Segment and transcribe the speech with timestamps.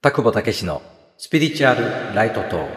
[0.00, 0.80] 田久保武史の
[1.16, 2.72] スピリチュアルライトトーク。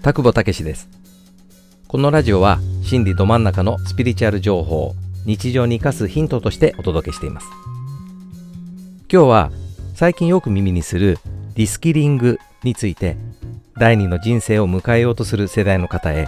[0.00, 0.88] 田久保武史です。
[1.86, 4.94] このラジオは心理ど真ん中のスピリチュアル情報を
[5.26, 7.46] 日常に生かすヒントとしてお届けしています。
[9.12, 9.52] 今日は
[9.94, 11.18] 最近よく耳にする
[11.56, 13.18] リスキリングについて
[13.76, 16.26] 第二の人生を迎えようとする世代の方へ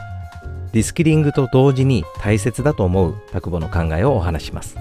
[0.74, 4.76] リスキリングと同時に大切だと思う田久保の考えをお話します。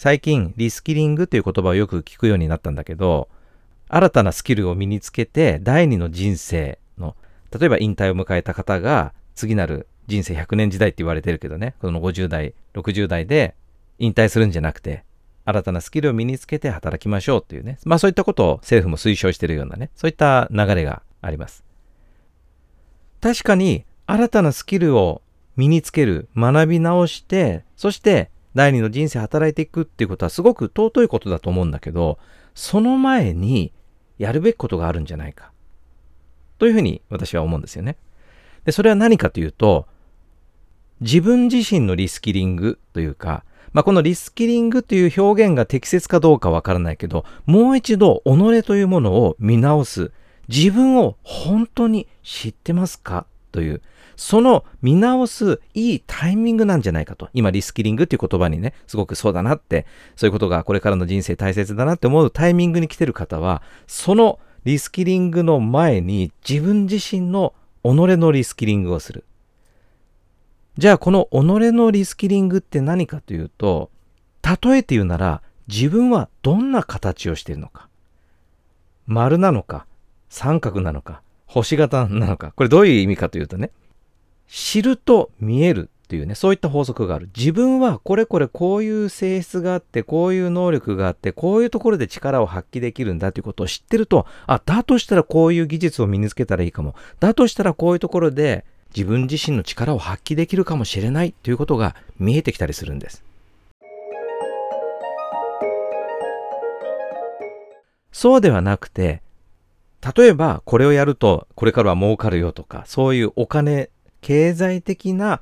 [0.00, 3.28] 最近リスキリングという言葉をよく聞くようになったんだけど
[3.90, 7.14] 新たなスキルを身につけて第二の人生の
[7.52, 13.54] 例えば引退を迎えた方が次なる人生100年時代って言われてるけどねこの50代60代で
[13.98, 15.04] 引退するんじゃなくて
[15.44, 17.78] 新たなスキルを身につけて働きましょうっていうね。
[17.84, 21.62] まあそういったことを政府も推奨してるようなねそういった流れがあります。
[23.20, 25.20] 確かに新たなスキルを
[25.58, 32.18] 身につける学び直してそして第二の人生働いていくっていうことはすごく尊いことだと思うんだけど、
[32.54, 33.72] その前に
[34.18, 35.52] やるべきことがあるんじゃないか。
[36.58, 37.96] というふうに私は思うんですよね。
[38.64, 39.86] で、それは何かというと、
[41.00, 50.12] 自分自身のリスキリングというか、まあ、このリスキリングという表現が適切かどうかわからないけど、もう一度己というものを見直す。
[50.48, 53.26] 自分を本当に知ってますか？
[53.50, 53.82] という、
[54.16, 57.28] その見直すいいタイミングなんじゃないかと。
[57.32, 69.24] 今、リスキリングっていう言葉にね、すごくそうだなって、そういうことがこれからの人生大切だなって思うタイミングに来てる方は、そのリスキリングの前に自分自身の己のリスキリングをする。
[70.76, 71.36] じゃあ、この己
[71.72, 73.90] のリスキリングって何かというと、
[74.42, 77.88] 例えて言うなら、自分はどんな形をしているのか。
[79.06, 79.86] 丸なのか、
[80.28, 82.52] 三角なのか、星型なのか。
[82.54, 83.72] これどういう意味かというとね、
[84.48, 87.28] 知ると見えるっていうね、そういった法則がある。
[87.36, 96.94] 自分はこれこれこういう性質があって、こういう能力があって、こういうところで力を発揮できるんだということを知ってると、あ、だとしたらこういう技術を身につけたらいいかも。
[97.18, 103.24] だとしたらこういうところで自分自身の力を発揮できるかもしれないということが見えてきたりするんです。
[108.12, 109.22] そうではなくて、
[110.16, 113.90] 例えばこれをやるとこれからは儲かるよとか、そういうお金
[114.20, 115.40] 経済的な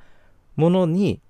[0.57, 1.21] ものに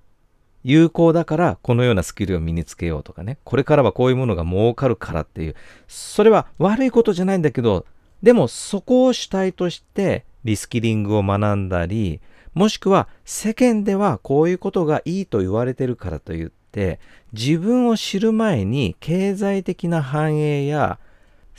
[0.65, 5.55] 有効だからこのようなスキルを身につけようとかね、これからはこういうものが儲かるからっていう、
[5.87, 7.87] それは悪いことじゃないんだけど、
[8.23, 12.21] でもそこを主体としてリスキリングを学んだり、
[12.55, 16.99] もしくは世間ではこういうことがいいと言われてるからといって、
[17.33, 20.99] 自分を知る前に経済的な繁栄や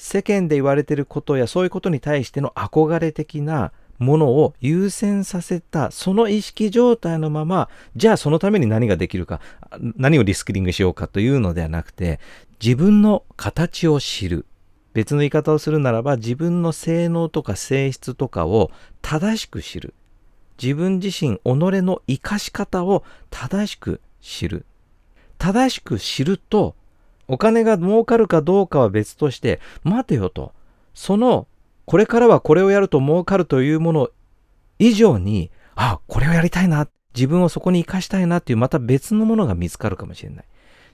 [0.01, 7.67] 世間で言われていることやそういうことに対しての憧れ的なものを優先させた、その意識状態のまま、
[7.97, 9.41] じゃあそのために何ができるか、
[9.97, 12.21] 何をリスキリングしようかというのではなくて、
[12.63, 14.45] 自分の形を知る。
[14.93, 18.71] 別の言い方をするならば、自分の性能とか性質とかを
[19.01, 19.93] 正しく知る。
[20.61, 24.66] 自分自身、己の生かし方を正しく知る。
[25.37, 26.75] 正しく知ると、
[27.29, 30.51] お金が儲かるかどうかは別として、待てよと。
[30.94, 31.47] その
[31.85, 34.09] これからはこれをやると儲かるというもの
[34.78, 40.45] 以上に、あ、これをやりたいな、自分をそこに生かしたいなっていうまた別のものが見つかるかもしれない。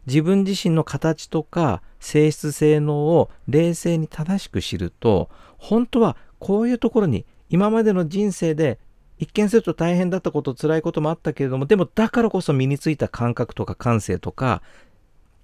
[0.07, 8.79] 自分自身の形とか性質性能を冷静に正しく知ると、本当はこういうところに今までの人生で
[9.17, 14.62] 一見すると大変だったこと、辛いこともあったけれども、でもだからこそ身についた感覚とか感性とか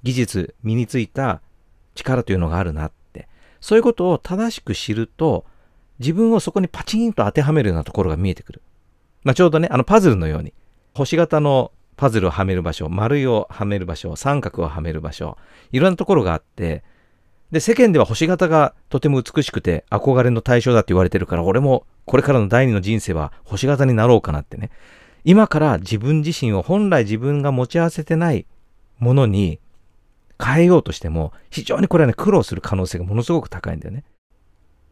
[0.03, 1.41] 技術、身についた
[1.95, 3.27] 力というのがあるなって。
[3.59, 5.45] そういうことを正しく知ると、
[5.99, 8.61] 自分をそこにパチンと当てはめるようなところが見えてくる。
[9.23, 10.53] まあ、ちょうどね、あのパズルのように、
[10.95, 15.37] 星型のパズルをはめる場所、丸いをはめる場所、三角をはめる場所、
[15.71, 16.83] いろんなところがあって、
[17.51, 24.71] で、世間では星型がとても美しくて憧れの対象だって言われてるから、俺もこれからの第二の人生は星型になろうかなってね。
[25.23, 28.47] 今から自分自身を本来自分が持ち合わせてない
[28.97, 29.59] ものに
[30.43, 34.03] 変えようとしても、非常にこれはね、苦労する可能性がものすごく高いんだよね。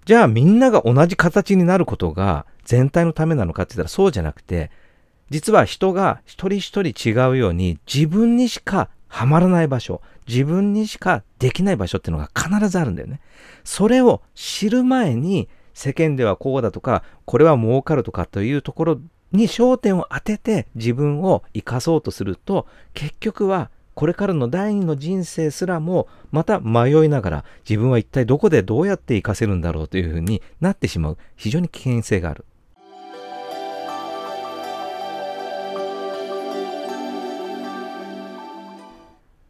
[0.05, 4.71] じゃあみんなが同じ形になることが全体のためなのかって言ったらそうじゃなくて、
[5.29, 13.19] 実は人が一人一人違うように自分にしかはまらない場所、自分にしかできない場所っていうのが必ずあるんだよね。
[13.63, 19.01] それを知る前に世間ではこうだとか、これは儲かるとかというところ
[19.31, 23.69] に焦点を当てて自分を生かそうとすると、結局は
[23.99, 32.45] これからの第二の人生すらもまた迷いながら自分は一体どこでどうやって活かせるんだろうというふうになってしまう非常に危険性がある。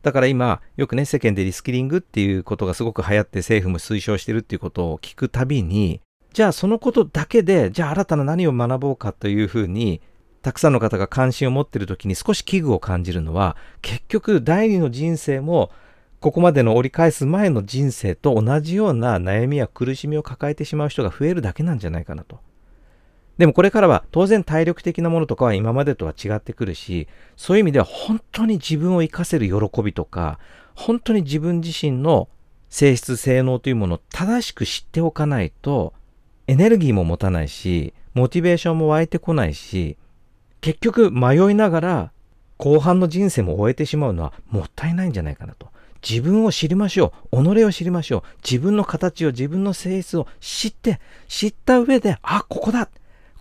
[0.01, 6.01] だから今、よくね、世間でリスキリングっていうことがすごく流行って政府も推奨してるっていうことを聞くたびに、
[6.33, 10.01] じゃあそのことだけで、じゃあ新たな何を学ぼうかというふうに、
[10.41, 15.71] たくさんの方が関心を持っている時に少し危惧を感じるのは、結局第二の人生も、
[16.19, 22.39] ここまでの折り返す前の人生と同じような悩みや苦しみを抱えてしまう人が増えるだけなんじゃないかなと。
[23.37, 27.07] でもこれからは当然体力的なものとかは今までとは違ってくるし、
[27.37, 30.39] そういう意味では本当に自分を活かせる喜びとか、
[30.75, 32.27] 本当に自分自身の
[32.69, 35.93] 性質、性能というものを正しく知っておかないと、
[36.47, 39.95] エネルギーも持たないし、モチベーションも湧いてこないし、
[40.61, 42.11] 結局迷いながら
[42.57, 45.69] 後半の人生も終えてしまうのはもったいないんじゃないかなと。
[46.07, 47.43] 自分を知りましょう。
[47.43, 48.21] 己を知りましょう。
[48.43, 52.89] 自分の形を、自分の性質を知って、知った上で、あ、ここだ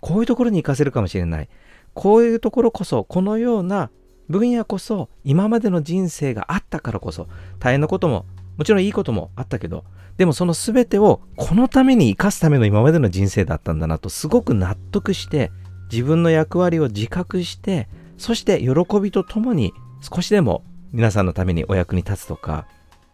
[0.01, 1.49] こういうところに活かせるかもしれない。
[1.93, 3.89] こういうところこそ、このような
[4.29, 7.27] 分野こそ、今までの人生があったからこそ、
[7.59, 8.25] 大変なことも、
[8.57, 9.83] もちろんいいこともあったけど、
[10.17, 15.51] でもその全てをこのために生かすための今までの人生だったんだなと、すごく納得して、
[15.91, 17.87] 自分の役割を自覚して、
[18.17, 22.65] そして喜びとともに少しでも皆さんのためにお役に立つとか、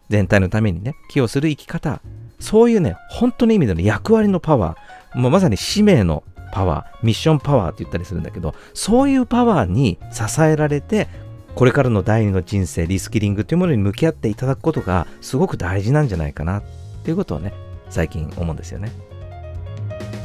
[0.10, 2.02] 全体のためにね、寄与する生き方、
[2.40, 11.08] そういうね、本当の意味での役割のパワー、もうまさに使命のパワー、ミッションパワーって言ったりするんだけど、そういうパワーに支えられて、
[11.56, 16.64] これからの第二の人生、リスキリングというものに向き合っていただくことがすごく大事なんじゃないかなっ
[17.04, 17.54] ていうことをね、
[17.90, 18.92] 最近思うんですよね。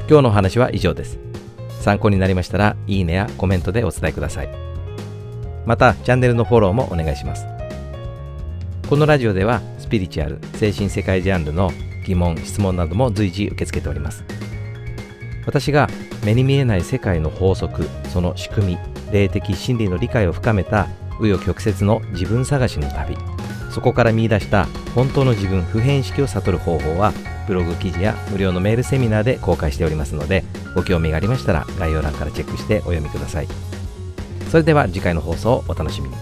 [0.08, 1.29] 今日のお話は以上です。
[1.80, 4.48] 参考になりましたら、いいねやコメントでお伝えください。
[5.66, 7.46] また、チャンネルのフォローもお願いします。
[8.88, 11.70] このラジオでは、スピリチュアル、精神世界ジャンルの
[12.06, 14.24] 疑問、質問なども随時受け付けております。
[15.46, 15.88] 私が
[16.24, 18.78] 目に見えない世界の法則その仕組み
[19.12, 20.86] 霊的真理の理解を深めた
[21.18, 23.16] 紆余曲折の自分探しの旅
[23.70, 27.12] そこから見出した本当の自分普遍意識を悟る方法は
[27.50, 30.44] ブログ記事や無料のメールセミナーで公開しておりますので
[30.76, 33.48] ご興味がありましたら概要欄からチェックしてお読みください。
[34.52, 36.14] それでは次回の放送をお楽しみに。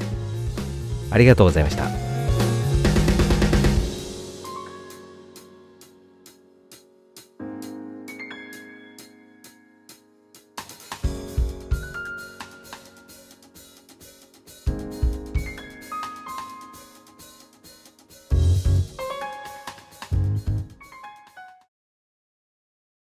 [1.10, 2.07] ありがとうございました。